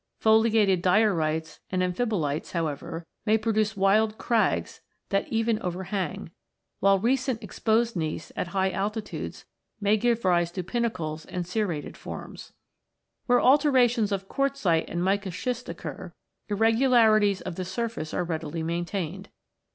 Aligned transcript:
Foliated 0.19 0.81
diorites 0.81 1.59
and 1.69 1.83
amphibolites, 1.83 2.53
however, 2.53 3.05
may 3.23 3.37
produce 3.37 3.77
wild 3.77 4.17
crags 4.17 4.81
that 5.09 5.27
even 5.27 5.61
overhang; 5.61 6.31
while 6.79 6.97
recently 6.97 7.43
exposed 7.43 7.95
gneiss, 7.95 8.31
at 8.35 8.47
high 8.47 8.71
altitudes, 8.71 9.45
may 9.79 9.95
give 9.97 10.25
rise 10.25 10.49
to 10.53 10.63
pinnacles 10.63 11.23
and 11.27 11.45
serrated 11.45 11.95
forms. 11.95 12.51
Where 13.27 13.39
alternations 13.41 14.11
of 14.11 14.27
quartzite 14.27 14.89
and 14.89 15.03
mica 15.03 15.29
schist 15.29 15.69
occur, 15.69 16.11
irregularities 16.49 17.41
of 17.41 17.53
the 17.55 17.63
surface 17.63 18.11
are 18.11 18.23
readily 18.23 18.63
main 18.63 18.85
tained. 18.85 19.27